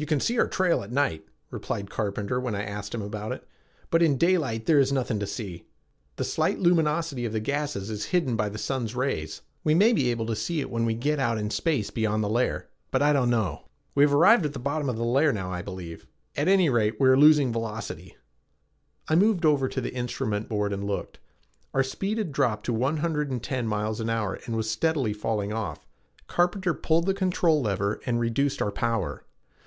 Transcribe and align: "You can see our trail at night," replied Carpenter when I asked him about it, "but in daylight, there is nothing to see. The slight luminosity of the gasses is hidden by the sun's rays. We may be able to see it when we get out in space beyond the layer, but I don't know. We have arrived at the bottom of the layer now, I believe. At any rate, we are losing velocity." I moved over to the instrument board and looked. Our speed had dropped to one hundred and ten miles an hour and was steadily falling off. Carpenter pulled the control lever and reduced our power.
"You 0.00 0.06
can 0.06 0.18
see 0.18 0.38
our 0.38 0.48
trail 0.48 0.82
at 0.82 0.90
night," 0.90 1.26
replied 1.50 1.90
Carpenter 1.90 2.40
when 2.40 2.54
I 2.54 2.64
asked 2.64 2.94
him 2.94 3.02
about 3.02 3.32
it, 3.32 3.46
"but 3.90 4.02
in 4.02 4.16
daylight, 4.16 4.64
there 4.64 4.78
is 4.78 4.90
nothing 4.94 5.18
to 5.18 5.26
see. 5.26 5.66
The 6.16 6.24
slight 6.24 6.58
luminosity 6.58 7.26
of 7.26 7.34
the 7.34 7.38
gasses 7.40 7.90
is 7.90 8.06
hidden 8.06 8.34
by 8.34 8.48
the 8.48 8.56
sun's 8.56 8.94
rays. 8.96 9.42
We 9.62 9.74
may 9.74 9.92
be 9.92 10.10
able 10.10 10.24
to 10.24 10.34
see 10.34 10.62
it 10.62 10.70
when 10.70 10.86
we 10.86 10.94
get 10.94 11.18
out 11.20 11.36
in 11.36 11.50
space 11.50 11.90
beyond 11.90 12.24
the 12.24 12.30
layer, 12.30 12.70
but 12.90 13.02
I 13.02 13.12
don't 13.12 13.28
know. 13.28 13.66
We 13.94 14.02
have 14.02 14.14
arrived 14.14 14.46
at 14.46 14.54
the 14.54 14.58
bottom 14.58 14.88
of 14.88 14.96
the 14.96 15.04
layer 15.04 15.34
now, 15.34 15.52
I 15.52 15.60
believe. 15.60 16.06
At 16.34 16.48
any 16.48 16.70
rate, 16.70 16.98
we 16.98 17.06
are 17.10 17.18
losing 17.18 17.52
velocity." 17.52 18.16
I 19.06 19.16
moved 19.16 19.44
over 19.44 19.68
to 19.68 19.82
the 19.82 19.92
instrument 19.94 20.48
board 20.48 20.72
and 20.72 20.86
looked. 20.86 21.18
Our 21.74 21.82
speed 21.82 22.16
had 22.16 22.32
dropped 22.32 22.64
to 22.64 22.72
one 22.72 22.96
hundred 22.96 23.30
and 23.30 23.42
ten 23.42 23.66
miles 23.68 24.00
an 24.00 24.08
hour 24.08 24.40
and 24.46 24.56
was 24.56 24.70
steadily 24.70 25.12
falling 25.12 25.52
off. 25.52 25.86
Carpenter 26.26 26.72
pulled 26.72 27.04
the 27.04 27.12
control 27.12 27.60
lever 27.60 28.00
and 28.06 28.18
reduced 28.18 28.62
our 28.62 28.72
power. 28.72 29.26